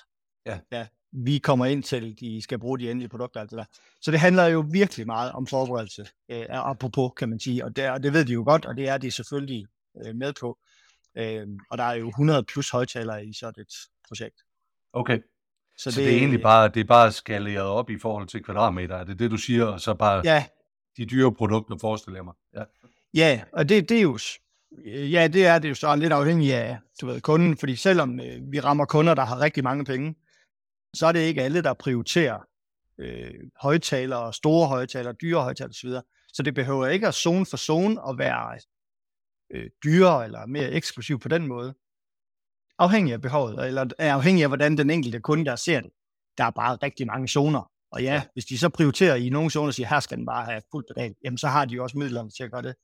[0.45, 0.59] ja.
[0.71, 3.65] ja, vi kommer ind til, de skal bruge de endelige produkter, alt det der.
[4.01, 7.89] Så det handler jo virkelig meget om forberedelse, øh, apropos, kan man sige, og det,
[7.89, 9.67] og det ved de jo godt, og det er de selvfølgelig
[10.05, 10.57] øh, med på.
[11.17, 13.73] Øh, og der er jo 100 plus højtalere i sådan et
[14.07, 14.41] projekt.
[14.93, 15.19] Okay.
[15.77, 18.43] Så, så det, det er egentlig bare, det er bare skaleret op i forhold til
[18.43, 20.45] kvadratmeter, er det det, du siger, og så bare ja.
[20.97, 22.33] de dyre produkter, forestiller jeg mig.
[22.55, 22.63] Ja,
[23.13, 24.19] ja og det, det er jo,
[24.85, 28.51] ja, det er det jo så lidt afhængigt af, du ved, kunden, fordi selvom øh,
[28.51, 30.15] vi rammer kunder, der har rigtig mange penge,
[30.93, 32.39] så er det ikke alle, der prioriterer
[32.99, 35.89] øh, højtalere, store højtalere, dyre højtalere osv.
[36.33, 38.59] Så det behøver ikke at zone for zone at være
[39.53, 41.73] øh, dyrere eller mere eksklusiv på den måde
[42.79, 45.89] afhængig af behovet, eller er afhængig af, hvordan den enkelte kunde, der ser det.
[46.37, 47.71] Der er bare rigtig mange zoner.
[47.91, 50.45] Og ja, hvis de så prioriterer i nogle zoner og siger, her skal den bare
[50.45, 52.75] have fuld pedal, jamen så har de jo også midlerne til at gøre det.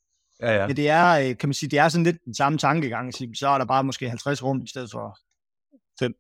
[0.41, 0.67] Ja, ja.
[0.67, 3.13] Men det er, øh, kan man sige, det er sådan lidt den samme tankegang.
[3.13, 5.17] Så er der bare måske 50 rum i stedet for
[5.99, 6.13] 5.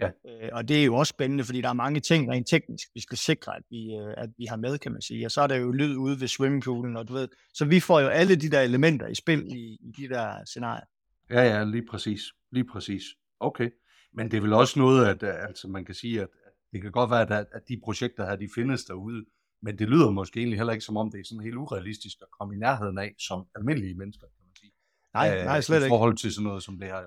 [0.00, 0.06] Ja.
[0.06, 3.00] Øh, og det er jo også spændende, fordi der er mange ting rent teknisk, vi
[3.00, 5.26] skal sikre, at vi, øh, at vi har med, kan man sige.
[5.26, 7.28] Og så er der jo lyd ude ved swimmingpoolen, og du ved.
[7.54, 10.84] Så vi får jo alle de der elementer i spil i, i de der scenarier.
[11.30, 12.20] Ja, ja, lige præcis.
[12.52, 13.02] Lige præcis.
[13.40, 13.70] Okay.
[14.14, 16.28] Men det er vel også noget, at altså, man kan sige, at
[16.72, 19.24] det kan godt være, at, at de projekter her, de findes derude,
[19.62, 22.28] men det lyder måske egentlig heller ikke som om, det er sådan helt urealistisk at
[22.38, 24.72] komme i nærheden af, som almindelige mennesker, kan man sige.
[25.14, 25.86] Nej, nej, slet ikke.
[25.86, 27.06] I forhold til sådan noget som det her.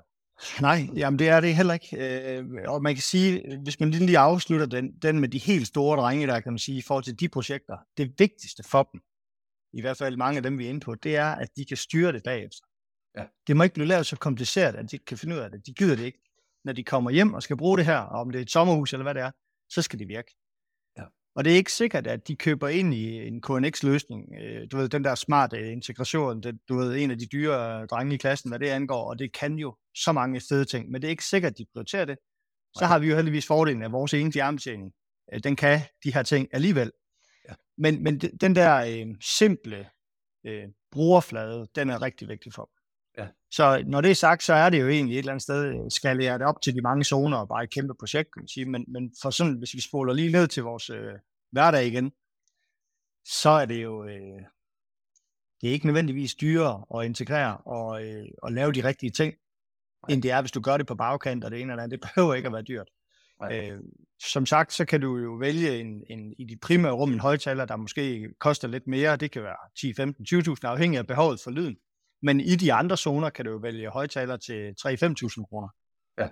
[0.60, 2.38] Nej, jamen det er det heller ikke.
[2.38, 5.98] Øh, og man kan sige, hvis man lige afslutter den, den med de helt store
[5.98, 9.00] drenge, der kan man sige, i forhold til de projekter, det vigtigste for dem,
[9.72, 11.76] i hvert fald mange af dem, vi er inde på, det er, at de kan
[11.76, 12.66] styre det bagefter.
[13.18, 13.24] Ja.
[13.46, 15.66] Det må ikke blive lavet så kompliceret, at de ikke kan finde ud af det.
[15.66, 16.18] De gider det ikke.
[16.64, 18.92] Når de kommer hjem og skal bruge det her, og om det er et sommerhus
[18.92, 19.30] eller hvad det er,
[19.68, 20.36] så skal det virke.
[20.98, 21.04] Ja.
[21.34, 24.34] Og det er ikke sikkert, at de køber ind i en KNX-løsning.
[24.40, 28.14] Øh, du ved, den der smarte integration, det, du ved, en af de dyre drenge
[28.14, 31.08] i klassen, hvad det angår, og det kan jo så mange steder ting, men det
[31.08, 32.18] er ikke sikkert, at de prioriterer det.
[32.76, 34.92] Så har vi jo heldigvis fordelen af vores ene fjernbetjening.
[35.32, 36.92] Øh, den kan de her ting alligevel.
[37.48, 37.54] Ja.
[37.78, 39.88] Men, men den der øh, simple
[40.46, 42.70] øh, brugerflade, den er rigtig vigtig for
[43.20, 43.28] Ja.
[43.50, 45.90] Så når det er sagt, så er det jo egentlig et eller andet sted, øh,
[45.90, 48.48] skal jeg det op til de mange zoner og bare et kæmpe projekt, kan man
[48.48, 48.66] sige.
[48.66, 51.14] Men, men for sådan, hvis vi spoler lige ned til vores øh,
[51.52, 52.12] hverdag igen,
[53.24, 54.40] så er det jo, øh,
[55.60, 59.34] det er ikke nødvendigvis dyrere at integrere og, øh, og lave de rigtige ting,
[60.02, 60.14] Nej.
[60.14, 62.00] end det er, hvis du gør det på bagkant og det ene eller andet.
[62.00, 62.88] Det behøver ikke at være dyrt.
[63.52, 63.78] Øh,
[64.22, 67.64] som sagt, så kan du jo vælge en, en, i dit primære rum en højtaler,
[67.64, 69.16] der måske koster lidt mere.
[69.16, 71.76] Det kan være 10, 15, 20.000, afhængig af behovet for lyden.
[72.22, 75.68] Men i de andre zoner kan du jo vælge højtaler til 3-5.000 kroner.
[76.18, 76.28] Ja.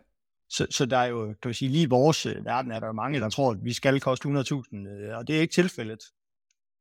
[0.49, 2.87] Så, så der er jo, kan vi sige, lige i vores øh, verden er der
[2.87, 6.01] jo mange, der tror, at vi skal koste 100.000, øh, og det er ikke tilfældet.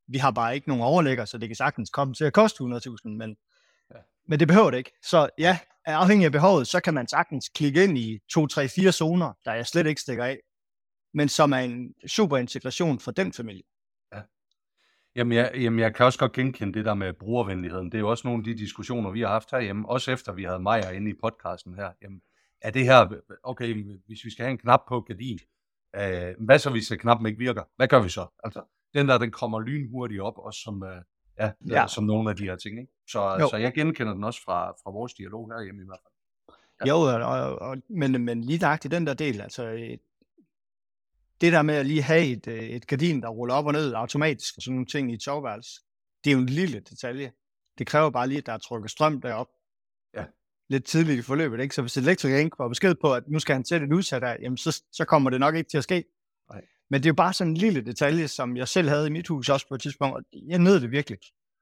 [0.08, 3.10] Vi har bare ikke nogen overlægger, så det kan sagtens komme til at koste 100.000,
[3.10, 3.38] men,
[3.92, 4.00] ja.
[4.28, 4.92] men det behøver det ikke.
[5.04, 8.92] Så ja, afhængig af behovet, så kan man sagtens klikke ind i 2, 3, 4
[8.92, 10.40] zoner, der jeg slet ikke stikker af,
[11.14, 13.64] men som er en super integration for den familie.
[15.18, 15.22] Ja.
[15.22, 17.86] Jamen jeg, jamen, jeg kan også godt genkende det der med brugervenligheden.
[17.86, 20.44] Det er jo også nogle af de diskussioner, vi har haft herhjemme, også efter vi
[20.44, 21.92] havde Maja inde i podcasten her.
[22.02, 22.22] Jamen,
[22.62, 23.08] er det her,
[23.44, 25.40] okay, hvis vi skal have en knap på gardin,
[25.96, 27.64] øh, hvad så hvis knappen ikke virker?
[27.76, 28.28] Hvad gør vi så?
[28.44, 28.62] Altså,
[28.94, 31.02] den der, den kommer lynhurtigt op, også som, øh,
[31.40, 31.88] ja, ja.
[31.88, 32.80] som nogle af de her ting.
[32.80, 32.92] Ikke?
[33.08, 36.14] Så, så jeg genkender den også fra, fra vores dialog herhjemme i hvert fald.
[36.86, 36.90] Ja.
[36.90, 39.98] Jo, og, og, men, men lige i den der del, altså
[41.42, 43.94] det der med at lige have et, øh, et gardin, der ruller op og ned
[43.94, 45.82] automatisk og sådan nogle ting i et soveværelse,
[46.24, 47.32] det er jo en lille detalje.
[47.78, 49.48] Det kræver bare lige, at der er trukket strøm derop.
[50.14, 50.26] Ja.
[50.70, 51.76] Lidt tidligt i forløbet, ikke?
[51.76, 54.38] Så hvis elektrikeren ikke får besked på, at nu skal han sætte et udsat af,
[54.42, 56.04] jamen så, så kommer det nok ikke til at ske.
[56.52, 56.62] Nej.
[56.90, 59.28] Men det er jo bare sådan en lille detalje, som jeg selv havde i mit
[59.28, 61.20] hus også på et tidspunkt, og jeg nød det virkelig.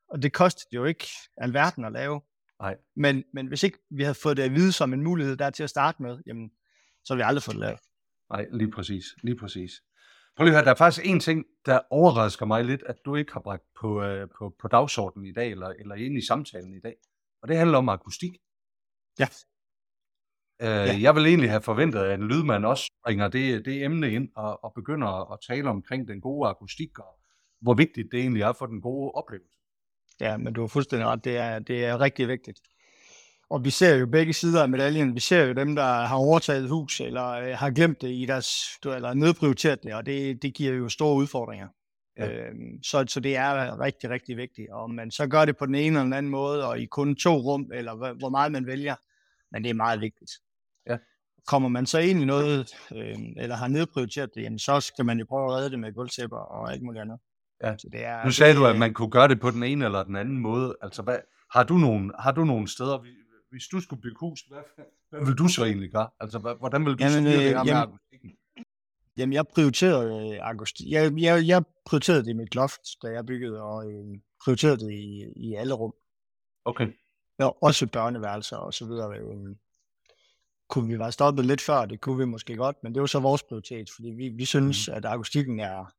[0.09, 1.07] Og det kostede jo ikke
[1.38, 2.21] alverden at lave.
[2.59, 2.75] Nej.
[2.95, 5.63] Men, men hvis ikke vi havde fået det at vide som en mulighed der til
[5.63, 6.49] at starte med, jamen,
[7.03, 7.79] så havde vi aldrig fået det lavet.
[8.29, 9.05] Nej, lige præcis.
[9.23, 9.71] Lige præcis.
[10.35, 13.15] Prøv lige at høre, der er faktisk en ting, der overrasker mig lidt, at du
[13.15, 16.73] ikke har bragt på, øh, på, på dagsordenen i dag, eller, eller ind i samtalen
[16.73, 16.95] i dag.
[17.41, 18.31] Og det handler om akustik.
[19.19, 19.27] Ja.
[20.61, 20.99] Øh, ja.
[21.01, 24.63] Jeg vil egentlig have forventet, at en lydmand også bringer det, det emne ind og,
[24.63, 27.19] og begynder at tale omkring den gode akustik, og
[27.61, 29.59] hvor vigtigt det egentlig er for den gode oplevelse.
[30.19, 31.23] Ja, men du har fuldstændig ret.
[31.23, 32.59] Det er, det er rigtig vigtigt.
[33.49, 35.15] Og vi ser jo begge sider af medaljen.
[35.15, 38.47] Vi ser jo dem, der har overtaget hus, eller øh, har glemt det i deres,
[38.86, 41.67] eller nedprioriteret det, og det, det giver jo store udfordringer.
[42.17, 42.31] Ja.
[42.31, 44.69] Øhm, så, så det er rigtig, rigtig vigtigt.
[44.71, 47.15] Og man så gør det på den ene eller den anden måde, og i kun
[47.15, 48.95] to rum, eller hvor meget man vælger,
[49.51, 50.31] men det er meget vigtigt.
[50.89, 50.97] Ja.
[51.47, 55.19] Kommer man så ind i noget, øh, eller har nedprioriteret det, jamen, så skal man
[55.19, 57.19] jo prøve at redde det med gulvtæpper og alt muligt andet.
[57.63, 57.77] Ja.
[57.77, 59.86] Så det er, nu sagde det, du, at man kunne gøre det på den ene
[59.86, 60.75] eller den anden måde.
[60.81, 61.17] Altså, hvad,
[61.51, 62.97] har, du nogle, har du nogle steder,
[63.49, 64.62] hvis du skulle bygge hus, hvad,
[65.10, 66.10] hvad vil du så egentlig gøre?
[66.19, 68.38] Altså, hvordan vil du jamen, styre det her øh, med akustikken?
[69.17, 70.91] Jamen, jeg prioriterede øh, akustik.
[70.91, 74.05] Jeg, jeg, jeg prioriterede det i mit loft, da jeg byggede, og øh,
[74.43, 75.93] prioriterede det i, i alle rum.
[76.65, 76.88] Okay.
[77.39, 79.17] Ja, også børneværelser og så videre.
[79.19, 79.55] Øh,
[80.69, 81.86] kunne vi være stoppet lidt før?
[81.86, 84.88] Det kunne vi måske godt, men det var så vores prioritet, fordi vi, vi synes,
[84.88, 84.93] mm.
[84.93, 85.93] at akustikken er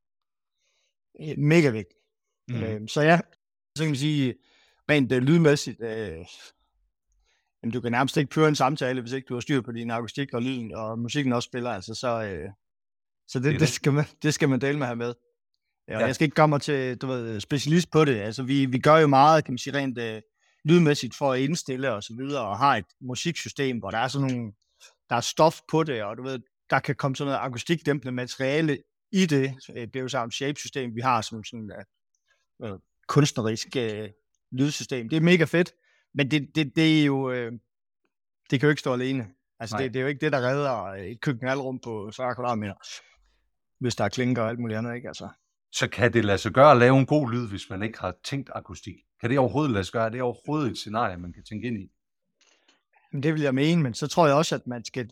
[1.20, 1.96] øh, mega vigtig.
[2.48, 2.62] Mm.
[2.62, 3.20] Øh, så ja,
[3.76, 4.35] så kan man sige,
[4.90, 6.26] rent uh, lydmæssigt, øh,
[7.66, 9.90] jamen, du kan nærmest ikke føre en samtale, hvis ikke du har styr på din
[9.90, 12.48] akustik og lyden, og musikken også spiller, altså, så, øh,
[13.29, 15.14] så det, det, det, skal man, det skal man dele med have med.
[15.88, 16.07] Ja, ja.
[16.07, 18.20] Jeg skal ikke komme til, du ved, specialist på det.
[18.20, 20.22] Altså, vi, vi gør jo meget, kan man sige, rent øh,
[20.64, 24.29] lydmæssigt for at indstille og så videre, og har et musiksystem, hvor der er sådan
[24.29, 24.52] nogle,
[25.11, 26.38] der er stof på det, og du ved,
[26.70, 28.79] der kan komme sådan noget akustikdæmpende materiale
[29.12, 29.55] i det.
[29.74, 31.70] Det er jo samme shape-system, vi har som sådan
[32.62, 34.07] uh, uh, kunstnerisk uh,
[34.52, 35.09] lydsystem.
[35.09, 35.72] Det er mega fedt,
[36.16, 37.52] men det, det, det er jo, øh,
[38.50, 39.26] det kan jo ikke stå alene.
[39.61, 40.72] Altså, det, det, er jo ikke det, der redder
[41.12, 42.74] et køkkenalrum på 40 kvadratmeter,
[43.81, 45.09] hvis der er klinker og alt muligt andet, ikke?
[45.09, 45.29] Altså.
[45.72, 48.14] Så kan det lade sig gøre at lave en god lyd, hvis man ikke har
[48.24, 48.94] tænkt akustik?
[49.20, 50.07] Kan det overhovedet lade sig gøre?
[50.07, 51.88] Er det overhovedet et scenarie, man kan tænke ind i?
[53.22, 55.11] Det vil jeg mene, men så tror jeg også, at man skal,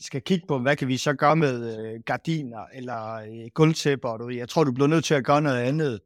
[0.00, 4.30] skal kigge på, hvad kan vi så gøre med øh, gardiner eller øh, gulvtæpper.
[4.30, 6.00] Jeg tror, du bliver nødt til at gøre noget andet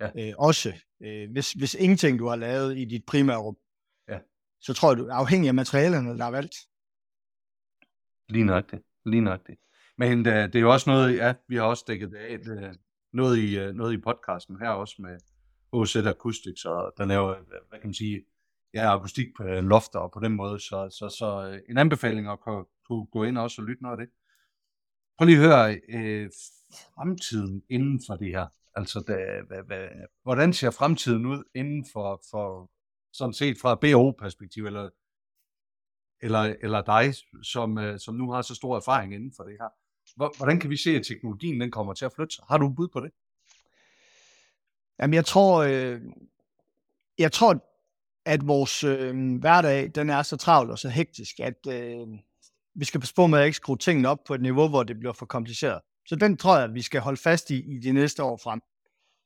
[0.00, 0.28] ja.
[0.28, 0.72] øh, også.
[1.02, 3.56] Øh, hvis, hvis ingenting du har lavet i dit primære rum,
[4.66, 6.56] så tror jeg, du er afhængig af materialerne, der er valgt.
[8.28, 8.82] Lige nok det.
[9.06, 9.56] Lige nok det.
[9.98, 12.74] Men uh, det er jo også noget, ja, vi har også dækket det af, øh,
[13.12, 15.18] noget, i, øh, noget i podcasten her også med
[15.72, 17.34] OZ Acoustics, og der laver,
[17.68, 18.24] hvad kan man sige,
[18.74, 22.64] ja, akustik på lofter og på den måde, så, så, så en anbefaling at kunne,
[22.88, 24.14] kunne gå ind også og lytte noget af det.
[25.18, 26.30] Prøv lige at høre, øh,
[26.94, 28.46] fremtiden inden for det her.
[28.74, 29.88] Altså, da, hvad, hvad,
[30.22, 32.70] hvordan ser fremtiden ud inden for, for
[33.14, 34.90] sådan set fra BO-perspektiv, eller,
[36.22, 39.68] eller, eller dig, som, øh, som nu har så stor erfaring inden for det her?
[40.36, 42.44] Hvordan kan vi se, at teknologien den kommer til at flytte sig?
[42.48, 43.10] Har du et bud på det?
[45.00, 46.00] Jamen, jeg tror, øh,
[47.18, 47.64] jeg tror,
[48.24, 52.06] at vores øh, hverdag, den er så travl og så hektisk, at øh,
[52.74, 54.98] vi skal passe på med at ikke skrue tingene op på et niveau, hvor det
[54.98, 55.80] bliver for kompliceret.
[56.06, 58.60] Så den tror jeg, at vi skal holde fast i i de næste år frem.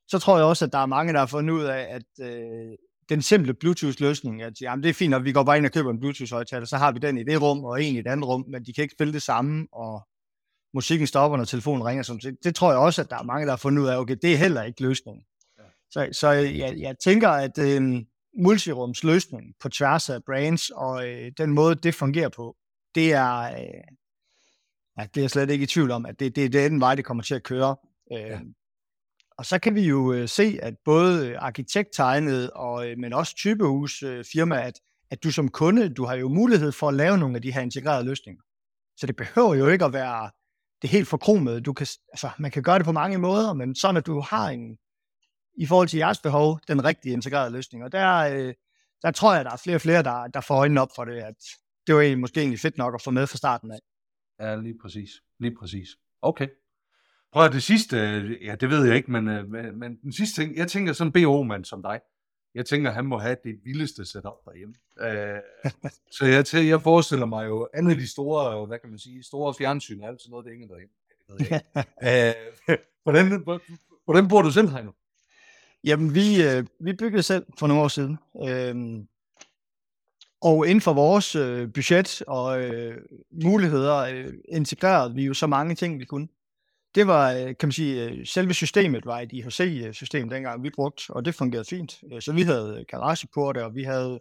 [0.07, 2.77] Så tror jeg også, at der er mange, der har fundet ud af, at øh,
[3.09, 5.91] den simple Bluetooth-løsning, at jamen, det er fint, at vi går bare ind og køber
[5.91, 8.45] en Bluetooth-højtaler, så har vi den i det rum og en i et andet rum,
[8.47, 10.07] men de kan ikke spille det samme, og
[10.73, 12.03] musikken stopper, når telefonen ringer.
[12.03, 13.97] Så det, det tror jeg også, at der er mange, der har fundet ud af,
[13.97, 15.23] okay, det er heller ikke løsningen.
[15.57, 15.63] Ja.
[15.91, 18.03] Så, så jeg, jeg tænker, at øh,
[18.37, 22.55] multirums løsning på tværs af brands, og øh, den måde, det fungerer på,
[22.95, 23.83] det er, øh,
[24.97, 26.79] ja, det er jeg slet ikke i tvivl om, at det, det, det er den
[26.79, 27.75] vej, det kommer til at køre.
[28.13, 28.39] Øh, ja.
[29.39, 33.35] Og så kan vi jo øh, se, at både øh, arkitekttegnet, og, øh, men også
[33.35, 34.73] typehus øh, firma, at,
[35.11, 37.61] at du som kunde, du har jo mulighed for at lave nogle af de her
[37.61, 38.41] integrerede løsninger.
[38.97, 40.31] Så det behøver jo ikke at være
[40.81, 41.61] det helt forkromede.
[41.61, 44.49] Du kan, altså, man kan gøre det på mange måder, men sådan at du har
[44.49, 44.77] en,
[45.57, 47.83] i forhold til jeres behov, den rigtige integrerede løsning.
[47.83, 48.53] Og der, øh,
[49.01, 51.15] der tror jeg, der er flere og flere, der, der får øjnene op for det,
[51.21, 51.35] at
[51.87, 53.79] det var egentlig, måske egentlig fedt nok at få med fra starten af.
[54.39, 55.09] Ja, lige præcis.
[55.39, 55.89] Lige præcis.
[56.21, 56.47] Okay.
[57.31, 57.97] Prøv at det sidste,
[58.41, 61.13] ja, det ved jeg ikke, men, øh, men, men den sidste ting, jeg tænker sådan
[61.15, 61.99] en BO-mand som dig,
[62.55, 64.75] jeg tænker, han må have det vildeste setup derhjemme.
[65.01, 65.39] Øh,
[66.17, 69.53] så jeg, til, jeg forestiller mig jo, alle de store, hvad kan man sige, store
[69.53, 70.93] fjernsyn og alt sådan noget, det er ingen derhjemme.
[71.27, 72.69] Det ved jeg ikke.
[72.69, 73.43] øh, hvordan,
[74.05, 74.91] hvordan bor du selv, Heino?
[75.83, 78.17] Jamen, vi, øh, vi byggede selv for nogle år siden.
[78.47, 79.05] Øh,
[80.41, 82.97] og inden for vores øh, budget og øh,
[83.43, 86.27] muligheder øh, integrerede vi jo så mange ting, vi kunne.
[86.95, 91.03] Det var, øh, kan man sige, øh, selve systemet var et IHC-system dengang, vi brugte,
[91.09, 92.03] og det fungerede fint.
[92.13, 94.19] Øh, så vi havde garageporte, og vi havde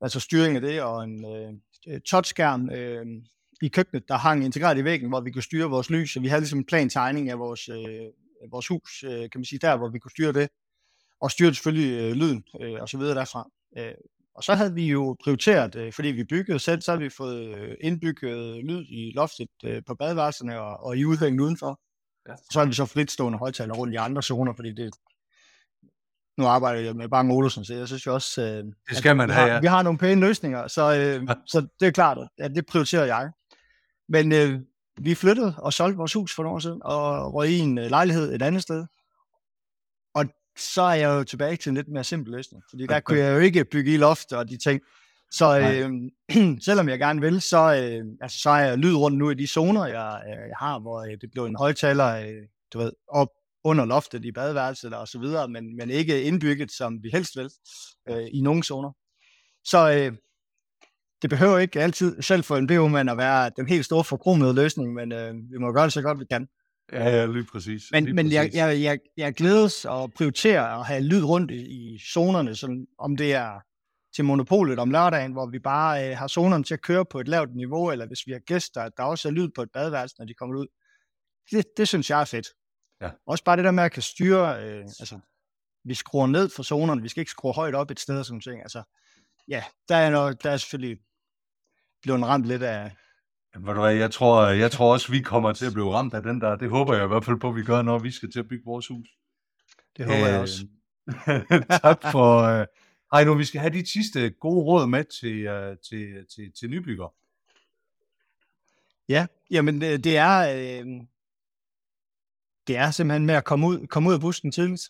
[0.00, 3.06] altså styring af det, og en øh, touchskærm øh,
[3.62, 6.28] i køkkenet, der hang integreret i væggen, hvor vi kunne styre vores lys, så vi
[6.28, 9.76] havde ligesom en plan tegning af vores, øh, vores hus, øh, kan man sige, der
[9.76, 10.48] hvor vi kunne styre det,
[11.20, 13.50] og styre selvfølgelig øh, lyden øh, og så videre derfra.
[13.78, 13.94] Øh,
[14.34, 17.56] og så havde vi jo prioriteret, øh, fordi vi byggede selv, så havde vi fået
[17.56, 21.80] øh, indbygget lyd i loftet øh, på badeværelserne og, og i udhængen udenfor.
[22.28, 22.34] Ja.
[22.50, 24.94] Så har vi så fritstående højtaler rundt i andre zoner, fordi det,
[26.38, 29.28] nu arbejder jeg med Bang Olsen, så jeg synes jo også, øh, det skal man
[29.28, 29.60] vi, have, har, ja.
[29.60, 33.30] vi har nogle pæne løsninger, så, øh, så det er klart, at det prioriterer jeg.
[34.08, 34.60] Men øh,
[35.00, 37.90] vi flyttede og solgte vores hus for nogle år siden, og røg i en øh,
[37.90, 38.86] lejlighed et andet sted,
[40.58, 42.62] så er jeg jo tilbage til en lidt mere simpel løsning.
[42.70, 44.80] Fordi der kunne jeg jo ikke bygge i loft og de ting.
[45.30, 45.90] Så øh,
[46.66, 49.46] selvom jeg gerne vil, så, øh, altså, så er jeg lyd rundt nu i de
[49.46, 53.28] zoner, jeg, øh, jeg har, hvor øh, det blev en højtaler, øh, du ved, op
[53.64, 57.50] under loftet i badeværelset og så videre, men, men ikke indbygget, som vi helst vil,
[58.10, 58.92] øh, i nogle zoner.
[59.64, 60.16] Så øh,
[61.22, 64.94] det behøver ikke altid, selv for en BO-mand, at være den helt store forkromede løsning,
[64.94, 66.48] men øh, vi må gøre det så godt, vi kan.
[66.92, 67.82] Ja, ja, lige præcis.
[67.92, 68.34] Men, lige men præcis.
[68.34, 72.86] Jeg, jeg, jeg, jeg glædes og prioriterer at have lyd rundt i, i zonerne, sådan,
[72.98, 73.60] om det er
[74.14, 77.28] til monopolet om lørdagen, hvor vi bare øh, har zonerne til at køre på et
[77.28, 80.14] lavt niveau, eller hvis vi har gæster, at der også er lyd på et badeværelse,
[80.18, 80.66] når de kommer ud.
[81.50, 82.46] Det, det synes jeg er fedt.
[83.00, 83.10] Ja.
[83.26, 85.18] Også bare det der med at kan styre, øh, altså,
[85.84, 88.40] vi skruer ned for zonerne, vi skal ikke skrue højt op et sted og sådan
[88.40, 88.60] ting.
[88.60, 88.82] Altså,
[89.48, 90.98] ja, der er, noget, der er selvfølgelig
[92.02, 92.92] blevet ramt lidt af,
[93.60, 96.22] ved du hvad, jeg tror, jeg tror også, vi kommer til at blive ramt af
[96.22, 96.56] den der.
[96.56, 98.48] Det håber jeg i hvert fald på, at vi gør, når vi skal til at
[98.48, 99.08] bygge vores hus.
[99.96, 100.66] Det håber øh, jeg også.
[101.82, 102.42] tak for...
[102.42, 102.66] Øh,
[103.12, 106.70] ej, nu vi skal have de sidste gode råd med til, uh, til, til, til
[106.70, 107.14] nybygger.
[109.08, 110.86] Ja, jamen det er, øh,
[112.66, 114.88] det er simpelthen med at komme ud, komme ud af bussen tidligt,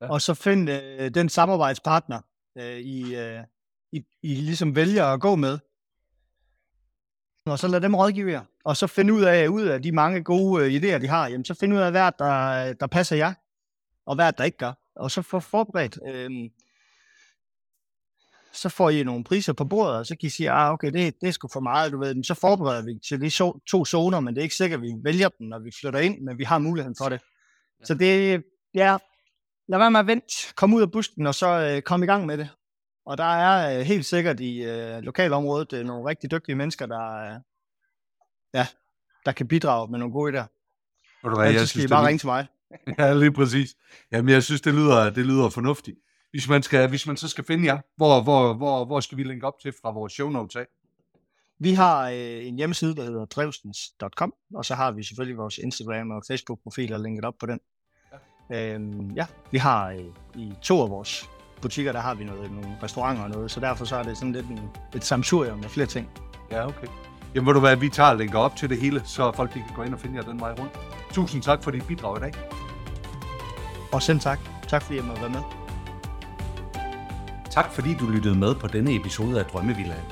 [0.00, 0.12] ja.
[0.12, 2.20] og så finde øh, den samarbejdspartner,
[2.58, 3.40] øh, I, øh,
[3.92, 5.58] I, I ligesom vælger at gå med
[7.46, 8.44] og så lad dem rådgive jer.
[8.64, 11.44] Og så finde ud af, ud af de mange gode øh, idéer, de har, jamen,
[11.44, 13.34] så finde ud af, hvad der, der passer jer,
[14.06, 14.72] og hvad der ikke gør.
[14.96, 15.98] Og så få forberedt.
[16.06, 16.30] Øh,
[18.52, 21.14] så får I nogle priser på bordet, og så kan I sige, ah, okay, det,
[21.20, 22.14] det er sgu for meget, du ved.
[22.14, 24.82] Men så forbereder vi til de so, to zoner, men det er ikke sikkert, at
[24.82, 27.20] vi vælger dem, når vi flytter ind, men vi har muligheden for det.
[27.80, 27.84] Ja.
[27.84, 28.42] Så det,
[28.74, 28.96] ja,
[29.68, 32.26] lad være med at vente, kom ud af busken, og så øh, kom i gang
[32.26, 32.48] med det.
[33.06, 37.34] Og der er øh, helt sikkert i øh, lokalområdet øh, nogle rigtig dygtige mennesker, der,
[37.34, 37.40] øh,
[38.54, 38.66] ja,
[39.26, 40.46] der kan bidrage med nogle gode idéer.
[41.22, 42.06] Ved du hvad, jeg, jeg synes, I bare det...
[42.06, 42.46] ringe til mig.
[42.98, 43.76] ja, lige præcis.
[44.12, 45.98] Jamen, jeg synes, det lyder, det lyder fornuftigt.
[46.30, 49.22] Hvis man, skal, hvis man så skal finde jer, hvor, hvor, hvor, hvor skal vi
[49.22, 50.66] linke op til fra vores show notes af?
[51.58, 56.10] Vi har øh, en hjemmeside, der hedder drevstens.com, og så har vi selvfølgelig vores Instagram
[56.10, 57.60] og Facebook-profiler linket op på den.
[58.50, 61.28] Ja, øhm, ja vi har øh, i to af vores
[61.62, 64.32] butikker, der har vi noget, nogle restauranter og noget, så derfor så er det sådan
[64.32, 64.60] lidt en,
[64.94, 66.08] et samsurium med flere ting.
[66.50, 66.86] Ja, okay.
[67.34, 69.58] Jamen ved du hvad, vi tager og lægger op til det hele, så folk de
[69.58, 70.72] kan gå ind og finde jer den vej rundt.
[71.12, 72.32] Tusind tak for dit bidrag i dag.
[73.92, 74.38] Og selv tak.
[74.68, 75.42] Tak fordi jeg måtte være med.
[77.50, 80.04] Tak fordi du lyttede med på denne episode af Drømmevillaen.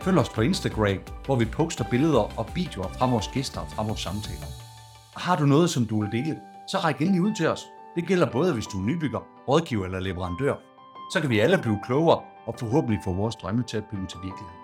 [0.00, 3.82] Følg os på Instagram, hvor vi poster billeder og videoer fra vores gæster og fra
[3.82, 4.46] vores samtaler.
[5.14, 6.36] Og har du noget, som du vil dele,
[6.68, 7.60] så ræk endelig ud til os.
[7.94, 10.54] Det gælder både, hvis du er nybygger, rådgiver eller leverandør.
[11.10, 14.18] Så kan vi alle blive klogere og forhåbentlig få vores drømme til at blive til
[14.22, 14.59] virkelighed.